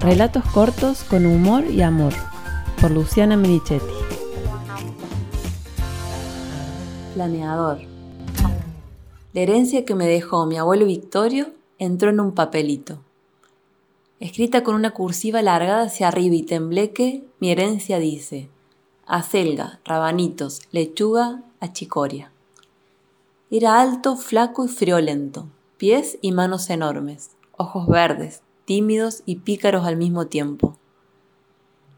Relatos 0.00 0.44
cortos 0.54 1.02
con 1.02 1.26
humor 1.26 1.64
y 1.64 1.82
amor, 1.82 2.12
por 2.80 2.92
Luciana 2.92 3.36
Merichetti. 3.36 3.84
Planeador. 7.14 7.80
La 9.32 9.40
herencia 9.40 9.84
que 9.84 9.96
me 9.96 10.06
dejó 10.06 10.46
mi 10.46 10.56
abuelo 10.56 10.86
Victorio 10.86 11.48
entró 11.80 12.10
en 12.10 12.20
un 12.20 12.32
papelito. 12.32 13.00
Escrita 14.20 14.62
con 14.62 14.76
una 14.76 14.92
cursiva 14.92 15.40
alargada 15.40 15.86
hacia 15.86 16.06
arriba 16.06 16.36
y 16.36 16.42
tembleque, 16.44 17.24
mi 17.40 17.50
herencia 17.50 17.98
dice: 17.98 18.48
acelga, 19.04 19.80
rabanitos, 19.84 20.62
lechuga, 20.70 21.42
achicoria. 21.58 22.30
Era 23.50 23.80
alto, 23.80 24.16
flaco 24.16 24.64
y 24.64 24.68
friolento, 24.68 25.48
pies 25.76 26.18
y 26.22 26.30
manos 26.30 26.70
enormes, 26.70 27.32
ojos 27.56 27.88
verdes, 27.88 28.42
tímidos 28.68 29.22
y 29.24 29.36
pícaros 29.36 29.86
al 29.86 29.96
mismo 29.96 30.26
tiempo. 30.26 30.76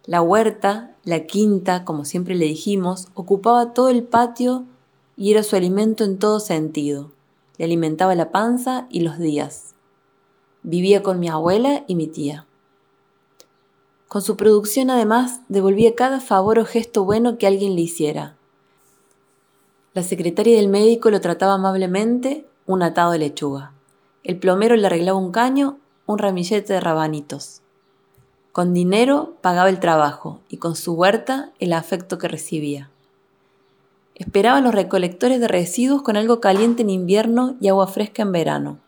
La 0.06 0.22
huerta, 0.22 0.94
la 1.02 1.26
quinta, 1.26 1.84
como 1.84 2.04
siempre 2.04 2.36
le 2.36 2.44
dijimos, 2.44 3.08
ocupaba 3.14 3.74
todo 3.74 3.88
el 3.88 4.04
patio 4.04 4.66
y 5.16 5.32
era 5.32 5.42
su 5.42 5.56
alimento 5.56 6.04
en 6.04 6.20
todo 6.20 6.38
sentido. 6.38 7.10
Le 7.58 7.64
alimentaba 7.64 8.14
la 8.14 8.30
panza 8.30 8.86
y 8.88 9.00
los 9.00 9.18
días. 9.18 9.74
Vivía 10.62 11.02
con 11.02 11.18
mi 11.18 11.28
abuela 11.28 11.82
y 11.88 11.96
mi 11.96 12.06
tía. 12.06 12.46
Con 14.06 14.22
su 14.22 14.36
producción 14.36 14.90
además 14.90 15.40
devolvía 15.48 15.96
cada 15.96 16.20
favor 16.20 16.60
o 16.60 16.64
gesto 16.64 17.04
bueno 17.04 17.36
que 17.36 17.48
alguien 17.48 17.74
le 17.74 17.80
hiciera. 17.80 18.36
La 19.92 20.04
secretaria 20.04 20.56
del 20.56 20.68
médico 20.68 21.10
lo 21.10 21.20
trataba 21.20 21.54
amablemente, 21.54 22.46
un 22.64 22.84
atado 22.84 23.10
de 23.10 23.18
lechuga. 23.18 23.72
El 24.22 24.38
plomero 24.38 24.76
le 24.76 24.86
arreglaba 24.86 25.18
un 25.18 25.32
caño 25.32 25.79
un 26.10 26.18
ramillete 26.18 26.72
de 26.72 26.80
rabanitos. 26.80 27.62
Con 28.52 28.74
dinero 28.74 29.34
pagaba 29.40 29.68
el 29.68 29.78
trabajo 29.78 30.40
y 30.48 30.56
con 30.56 30.74
su 30.74 30.94
huerta 30.94 31.50
el 31.60 31.72
afecto 31.72 32.18
que 32.18 32.26
recibía. 32.26 32.90
Esperaban 34.16 34.64
los 34.64 34.74
recolectores 34.74 35.40
de 35.40 35.48
residuos 35.48 36.02
con 36.02 36.16
algo 36.16 36.40
caliente 36.40 36.82
en 36.82 36.90
invierno 36.90 37.54
y 37.60 37.68
agua 37.68 37.86
fresca 37.86 38.22
en 38.22 38.32
verano. 38.32 38.78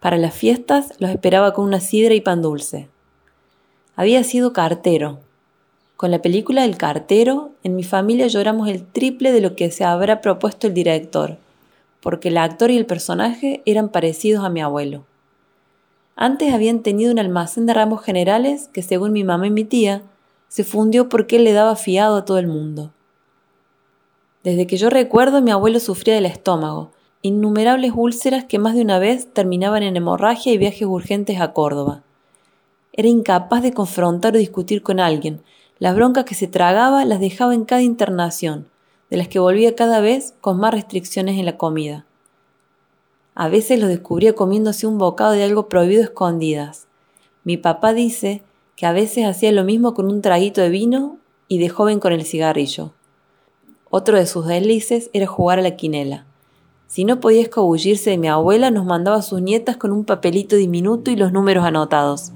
Para 0.00 0.16
las 0.16 0.34
fiestas 0.34 0.94
los 0.98 1.10
esperaba 1.10 1.52
con 1.52 1.66
una 1.66 1.80
sidra 1.80 2.14
y 2.14 2.20
pan 2.20 2.42
dulce. 2.42 2.88
Había 3.94 4.24
sido 4.24 4.52
cartero. 4.52 5.20
Con 5.96 6.10
la 6.10 6.22
película 6.22 6.64
El 6.64 6.76
cartero, 6.76 7.52
en 7.62 7.76
mi 7.76 7.84
familia 7.84 8.26
lloramos 8.26 8.68
el 8.68 8.84
triple 8.84 9.32
de 9.32 9.40
lo 9.40 9.54
que 9.54 9.70
se 9.70 9.84
habrá 9.84 10.20
propuesto 10.20 10.66
el 10.66 10.74
director, 10.74 11.36
porque 12.00 12.28
el 12.28 12.38
actor 12.38 12.70
y 12.70 12.76
el 12.76 12.86
personaje 12.86 13.62
eran 13.64 13.90
parecidos 13.90 14.44
a 14.44 14.50
mi 14.50 14.60
abuelo. 14.60 15.04
Antes 16.16 16.52
habían 16.54 16.80
tenido 16.80 17.10
un 17.10 17.18
almacén 17.18 17.66
de 17.66 17.74
ramos 17.74 18.02
generales 18.02 18.68
que, 18.72 18.82
según 18.82 19.12
mi 19.12 19.24
mamá 19.24 19.48
y 19.48 19.50
mi 19.50 19.64
tía, 19.64 20.02
se 20.48 20.62
fundió 20.62 21.08
porque 21.08 21.36
él 21.36 21.44
le 21.44 21.52
daba 21.52 21.74
fiado 21.74 22.16
a 22.16 22.24
todo 22.24 22.38
el 22.38 22.46
mundo. 22.46 22.92
Desde 24.44 24.66
que 24.66 24.76
yo 24.76 24.90
recuerdo, 24.90 25.42
mi 25.42 25.50
abuelo 25.50 25.80
sufría 25.80 26.14
del 26.14 26.26
estómago, 26.26 26.92
innumerables 27.22 27.92
úlceras 27.96 28.44
que 28.44 28.58
más 28.58 28.74
de 28.74 28.82
una 28.82 28.98
vez 28.98 29.32
terminaban 29.32 29.82
en 29.82 29.96
hemorragia 29.96 30.52
y 30.52 30.58
viajes 30.58 30.86
urgentes 30.86 31.40
a 31.40 31.52
Córdoba. 31.52 32.02
Era 32.92 33.08
incapaz 33.08 33.62
de 33.62 33.72
confrontar 33.72 34.34
o 34.34 34.38
discutir 34.38 34.82
con 34.82 35.00
alguien. 35.00 35.42
Las 35.78 35.96
broncas 35.96 36.24
que 36.24 36.36
se 36.36 36.46
tragaba 36.46 37.04
las 37.04 37.18
dejaba 37.18 37.54
en 37.54 37.64
cada 37.64 37.82
internación, 37.82 38.68
de 39.10 39.16
las 39.16 39.26
que 39.26 39.40
volvía 39.40 39.74
cada 39.74 40.00
vez 40.00 40.34
con 40.40 40.58
más 40.58 40.72
restricciones 40.72 41.38
en 41.38 41.46
la 41.46 41.56
comida. 41.56 42.06
A 43.34 43.48
veces 43.48 43.80
lo 43.80 43.88
descubría 43.88 44.34
comiéndose 44.34 44.86
un 44.86 44.98
bocado 44.98 45.32
de 45.32 45.42
algo 45.42 45.68
prohibido 45.68 46.02
escondidas. 46.02 46.86
Mi 47.42 47.56
papá 47.56 47.92
dice 47.92 48.42
que 48.76 48.86
a 48.86 48.92
veces 48.92 49.26
hacía 49.26 49.50
lo 49.50 49.64
mismo 49.64 49.92
con 49.94 50.06
un 50.06 50.22
traguito 50.22 50.60
de 50.60 50.68
vino 50.68 51.18
y 51.48 51.58
de 51.58 51.68
joven 51.68 51.98
con 51.98 52.12
el 52.12 52.24
cigarrillo. 52.24 52.92
Otro 53.90 54.16
de 54.16 54.26
sus 54.26 54.46
delices 54.46 55.10
era 55.12 55.26
jugar 55.26 55.58
a 55.58 55.62
la 55.62 55.76
quinela. 55.76 56.26
Si 56.86 57.04
no 57.04 57.18
podía 57.18 57.42
escabullirse 57.42 58.10
de 58.10 58.18
mi 58.18 58.28
abuela, 58.28 58.70
nos 58.70 58.84
mandaba 58.84 59.16
a 59.16 59.22
sus 59.22 59.42
nietas 59.42 59.76
con 59.76 59.90
un 59.90 60.04
papelito 60.04 60.54
diminuto 60.54 61.10
y 61.10 61.16
los 61.16 61.32
números 61.32 61.64
anotados. 61.64 62.30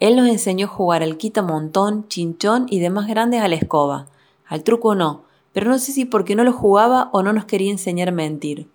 Él 0.00 0.16
nos 0.16 0.26
enseñó 0.26 0.66
a 0.66 0.70
jugar 0.70 1.04
al 1.04 1.16
quita 1.16 1.42
montón, 1.42 2.08
chinchón 2.08 2.66
y 2.68 2.80
demás 2.80 3.06
grandes 3.06 3.42
a 3.42 3.46
la 3.46 3.54
escoba. 3.54 4.06
Al 4.44 4.64
truco 4.64 4.96
no, 4.96 5.22
pero 5.52 5.70
no 5.70 5.78
sé 5.78 5.92
si 5.92 6.04
porque 6.04 6.34
no 6.34 6.42
lo 6.42 6.52
jugaba 6.52 7.10
o 7.12 7.22
no 7.22 7.32
nos 7.32 7.44
quería 7.44 7.70
enseñar 7.70 8.10
mentir. 8.10 8.66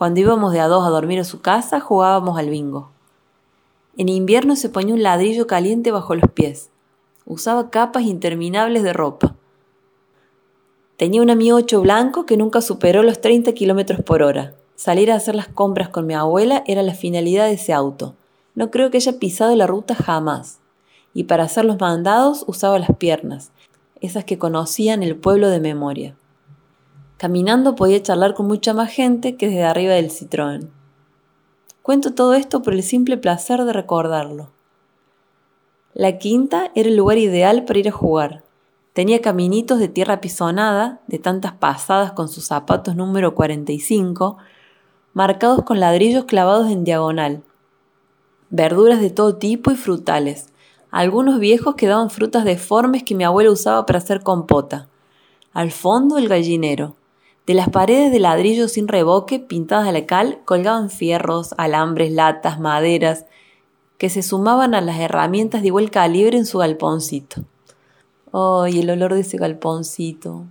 Cuando 0.00 0.20
íbamos 0.20 0.54
de 0.54 0.60
a 0.60 0.66
dos 0.66 0.86
a 0.86 0.88
dormir 0.88 1.20
a 1.20 1.24
su 1.24 1.42
casa, 1.42 1.78
jugábamos 1.78 2.38
al 2.38 2.48
bingo. 2.48 2.88
En 3.98 4.08
invierno 4.08 4.56
se 4.56 4.70
ponía 4.70 4.94
un 4.94 5.02
ladrillo 5.02 5.46
caliente 5.46 5.90
bajo 5.90 6.14
los 6.14 6.30
pies. 6.30 6.70
Usaba 7.26 7.68
capas 7.68 8.04
interminables 8.04 8.82
de 8.82 8.94
ropa. 8.94 9.34
Tenía 10.96 11.20
un 11.20 11.28
amigo 11.28 11.58
ocho 11.58 11.82
blanco 11.82 12.24
que 12.24 12.38
nunca 12.38 12.62
superó 12.62 13.02
los 13.02 13.20
30 13.20 13.52
kilómetros 13.52 14.02
por 14.02 14.22
hora. 14.22 14.54
Salir 14.74 15.12
a 15.12 15.16
hacer 15.16 15.34
las 15.34 15.48
compras 15.48 15.90
con 15.90 16.06
mi 16.06 16.14
abuela 16.14 16.64
era 16.66 16.82
la 16.82 16.94
finalidad 16.94 17.44
de 17.44 17.52
ese 17.52 17.74
auto. 17.74 18.14
No 18.54 18.70
creo 18.70 18.90
que 18.90 18.96
haya 18.96 19.18
pisado 19.18 19.54
la 19.54 19.66
ruta 19.66 19.94
jamás. 19.94 20.60
Y 21.12 21.24
para 21.24 21.44
hacer 21.44 21.66
los 21.66 21.78
mandados 21.78 22.44
usaba 22.46 22.78
las 22.78 22.96
piernas, 22.96 23.52
esas 24.00 24.24
que 24.24 24.38
conocían 24.38 25.02
el 25.02 25.16
pueblo 25.16 25.50
de 25.50 25.60
memoria. 25.60 26.16
Caminando 27.20 27.76
podía 27.76 28.02
charlar 28.02 28.32
con 28.32 28.46
mucha 28.46 28.72
más 28.72 28.90
gente 28.90 29.36
que 29.36 29.48
desde 29.48 29.64
arriba 29.64 29.92
del 29.92 30.08
Citroën. 30.08 30.70
Cuento 31.82 32.14
todo 32.14 32.32
esto 32.32 32.62
por 32.62 32.72
el 32.72 32.82
simple 32.82 33.18
placer 33.18 33.62
de 33.66 33.74
recordarlo. 33.74 34.48
La 35.92 36.16
quinta 36.16 36.70
era 36.74 36.88
el 36.88 36.96
lugar 36.96 37.18
ideal 37.18 37.66
para 37.66 37.78
ir 37.78 37.88
a 37.88 37.92
jugar. 37.92 38.42
Tenía 38.94 39.20
caminitos 39.20 39.78
de 39.78 39.88
tierra 39.88 40.22
pisonada, 40.22 41.02
de 41.08 41.18
tantas 41.18 41.52
pasadas 41.52 42.12
con 42.12 42.30
sus 42.30 42.46
zapatos 42.46 42.96
número 42.96 43.34
45, 43.34 44.38
marcados 45.12 45.62
con 45.64 45.78
ladrillos 45.78 46.24
clavados 46.24 46.70
en 46.70 46.84
diagonal. 46.84 47.42
Verduras 48.48 49.02
de 49.02 49.10
todo 49.10 49.36
tipo 49.36 49.70
y 49.70 49.76
frutales. 49.76 50.46
Algunos 50.90 51.38
viejos 51.38 51.74
que 51.74 51.86
daban 51.86 52.08
frutas 52.08 52.46
deformes 52.46 53.02
que 53.02 53.14
mi 53.14 53.24
abuela 53.24 53.50
usaba 53.50 53.84
para 53.84 53.98
hacer 53.98 54.22
compota. 54.22 54.88
Al 55.52 55.70
fondo 55.70 56.16
el 56.16 56.26
gallinero. 56.26 56.96
De 57.50 57.54
las 57.54 57.68
paredes 57.68 58.12
de 58.12 58.20
ladrillo 58.20 58.68
sin 58.68 58.86
revoque, 58.86 59.40
pintadas 59.40 59.88
a 59.88 59.90
la 59.90 60.06
cal, 60.06 60.38
colgaban 60.44 60.88
fierros, 60.88 61.52
alambres, 61.58 62.12
latas, 62.12 62.60
maderas, 62.60 63.26
que 63.98 64.08
se 64.08 64.22
sumaban 64.22 64.72
a 64.72 64.80
las 64.80 65.00
herramientas 65.00 65.60
de 65.60 65.66
igual 65.66 65.90
calibre 65.90 66.38
en 66.38 66.46
su 66.46 66.58
galponcito. 66.58 67.42
¡Ay, 68.32 68.78
el 68.78 68.90
olor 68.90 69.14
de 69.14 69.22
ese 69.22 69.36
galponcito! 69.36 70.44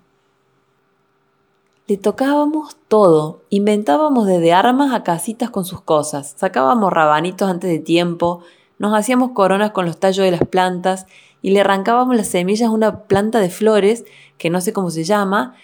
Le 1.88 1.96
tocábamos 1.96 2.76
todo, 2.90 3.44
inventábamos 3.50 4.28
desde 4.28 4.52
armas 4.52 4.94
a 4.94 5.04
casitas 5.04 5.50
con 5.52 5.64
sus 5.64 5.80
cosas, 5.80 6.36
sacábamos 6.36 6.92
rabanitos 6.92 7.50
antes 7.50 7.70
de 7.70 7.80
tiempo, 7.80 8.42
nos 8.78 8.94
hacíamos 8.94 9.32
coronas 9.32 9.72
con 9.72 9.86
los 9.86 10.02
tallos 10.02 10.26
de 10.26 10.32
las 10.32 10.46
plantas 10.46 11.06
y 11.42 11.52
le 11.52 11.62
arrancábamos 11.62 12.18
las 12.18 12.28
semillas 12.28 12.68
a 12.68 12.74
una 12.74 13.04
planta 13.04 13.40
de 13.40 13.50
flores, 13.50 14.04
que 14.38 14.50
no 14.50 14.60
sé 14.60 14.74
cómo 14.74 14.90
se 14.90 15.06
llama, 15.06 15.56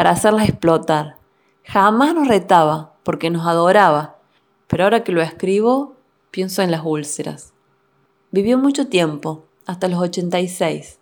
para 0.00 0.12
hacerlas 0.12 0.48
explotar. 0.48 1.18
Jamás 1.62 2.14
nos 2.14 2.26
retaba, 2.26 2.94
porque 3.02 3.28
nos 3.28 3.46
adoraba, 3.46 4.16
pero 4.66 4.84
ahora 4.84 5.04
que 5.04 5.12
lo 5.12 5.20
escribo, 5.20 5.94
pienso 6.30 6.62
en 6.62 6.70
las 6.70 6.80
úlceras. 6.86 7.52
Vivió 8.30 8.56
mucho 8.56 8.88
tiempo, 8.88 9.44
hasta 9.66 9.88
los 9.88 10.00
86. 10.00 11.00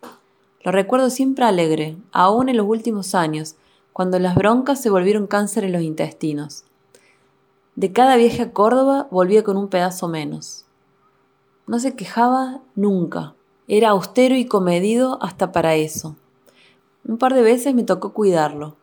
Lo 0.65 0.73
recuerdo 0.73 1.11
siempre 1.11 1.45
alegre, 1.45 1.97
aún 2.11 2.49
en 2.49 2.57
los 2.57 2.67
últimos 2.67 3.15
años, 3.15 3.55
cuando 3.93 4.19
las 4.19 4.35
broncas 4.35 4.83
se 4.83 4.91
volvieron 4.91 5.29
cáncer 5.29 5.63
en 5.63 5.75
los 5.75 5.83
intestinos. 5.83 6.65
De 7.77 7.93
cada 7.93 8.17
viaje 8.17 8.43
a 8.43 8.53
Córdoba 8.53 9.07
volvía 9.13 9.45
con 9.45 9.57
un 9.59 9.69
pedazo 9.69 10.09
menos. 10.09 10.65
No 11.69 11.79
se 11.79 11.95
quejaba 11.95 12.63
nunca. 12.75 13.37
Era 13.69 13.91
austero 13.91 14.35
y 14.35 14.47
comedido 14.47 15.23
hasta 15.23 15.53
para 15.53 15.77
eso. 15.77 16.17
Un 17.07 17.17
par 17.17 17.35
de 17.35 17.43
veces 17.43 17.77
me 17.77 17.85
tocó 17.85 18.13
cuidarlo. 18.13 18.75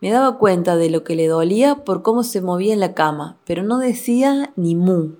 Me 0.00 0.10
daba 0.10 0.38
cuenta 0.38 0.76
de 0.76 0.88
lo 0.88 1.04
que 1.04 1.14
le 1.14 1.26
dolía 1.26 1.84
por 1.84 2.02
cómo 2.02 2.22
se 2.22 2.40
movía 2.40 2.72
en 2.72 2.80
la 2.80 2.94
cama, 2.94 3.36
pero 3.44 3.62
no 3.62 3.78
decía 3.78 4.52
ni 4.56 4.74
mu. 4.74 5.10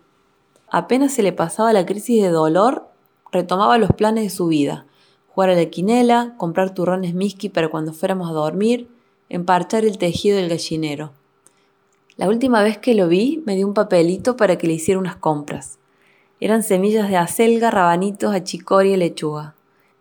Apenas 0.69 1.13
se 1.13 1.23
le 1.23 1.33
pasaba 1.33 1.73
la 1.73 1.85
crisis 1.85 2.23
de 2.23 2.31
dolor, 2.31 2.89
retomaba 3.31 3.77
los 3.77 3.91
planes 3.91 4.25
de 4.25 4.31
su 4.31 4.47
vida. 4.47 4.87
Jugar 5.29 5.51
a 5.51 5.55
la 5.55 5.67
quinela, 5.67 6.35
comprar 6.39 6.73
turrones 6.73 7.15
miski 7.15 7.49
para 7.49 7.69
cuando 7.69 7.93
fuéramos 7.93 8.31
a 8.31 8.33
dormir, 8.33 8.89
emparchar 9.29 9.85
el 9.85 9.99
tejido 9.99 10.39
del 10.39 10.49
gallinero. 10.49 11.13
La 12.17 12.29
última 12.29 12.63
vez 12.63 12.79
que 12.79 12.95
lo 12.95 13.09
vi, 13.09 13.43
me 13.47 13.57
dio 13.57 13.67
un 13.67 13.75
papelito 13.75 14.37
para 14.37 14.57
que 14.57 14.67
le 14.67 14.75
hiciera 14.75 15.01
unas 15.01 15.17
compras. 15.17 15.79
Eran 16.41 16.63
semillas 16.63 17.09
de 17.09 17.17
acelga, 17.17 17.71
rabanitos, 17.71 18.35
achicoria 18.35 18.95
y 18.95 18.97
lechuga. 18.97 19.55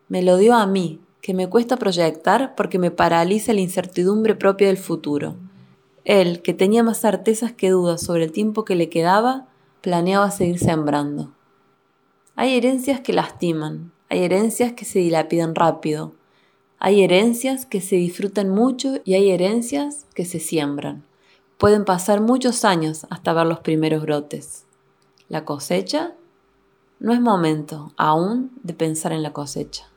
Me 0.08 0.24
lo 0.24 0.38
dio 0.38 0.56
a 0.56 0.66
mí, 0.66 1.00
que 1.30 1.36
me 1.36 1.48
cuesta 1.48 1.78
proyectar 1.78 2.56
porque 2.56 2.80
me 2.80 2.90
paraliza 2.90 3.54
la 3.54 3.62
incertidumbre 3.62 4.34
propia 4.34 4.66
del 4.66 4.78
futuro. 4.78 5.36
Él, 6.04 6.42
que 6.42 6.56
tenía 6.56 6.82
más 6.82 7.02
certezas 7.02 7.52
que 7.52 7.70
dudas 7.70 8.02
sobre 8.02 8.24
el 8.24 8.32
tiempo 8.32 8.66
que 8.66 8.74
le 8.74 8.90
quedaba, 8.90 9.48
planeaba 9.82 10.32
seguir 10.32 10.58
sembrando. 10.58 11.32
Hay 12.36 12.58
herencias 12.58 13.02
que 13.02 13.14
lastiman, 13.14 13.92
hay 14.10 14.24
herencias 14.24 14.74
que 14.74 14.86
se 14.86 14.98
dilapidan 14.98 15.54
rápido, 15.54 16.16
hay 16.80 17.04
herencias 17.04 17.68
que 17.68 17.80
se 17.80 17.98
disfrutan 17.98 18.50
mucho 18.50 18.96
y 19.06 19.14
hay 19.14 19.30
herencias 19.30 20.08
que 20.16 20.26
se 20.26 20.40
siembran. 20.40 21.06
Pueden 21.60 21.86
pasar 21.86 22.22
muchos 22.22 22.66
años 22.66 23.06
hasta 23.12 23.34
ver 23.34 23.46
los 23.46 23.60
primeros 23.60 24.02
brotes. 24.02 24.66
La 25.28 25.46
cosecha 25.46 26.14
no 27.00 27.14
es 27.14 27.22
momento 27.22 27.94
aún 27.98 28.50
de 28.64 28.74
pensar 28.74 29.12
en 29.12 29.22
la 29.22 29.32
cosecha. 29.32 29.90